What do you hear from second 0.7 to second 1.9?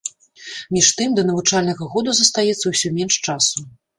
Між тым, да навучальнага